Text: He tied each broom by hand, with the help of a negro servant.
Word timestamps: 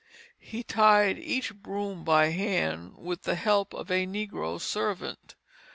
He 0.39 0.63
tied 0.63 1.19
each 1.19 1.53
broom 1.53 2.03
by 2.03 2.29
hand, 2.31 2.95
with 2.97 3.21
the 3.21 3.35
help 3.35 3.71
of 3.75 3.91
a 3.91 4.07
negro 4.07 4.59
servant. 4.59 5.35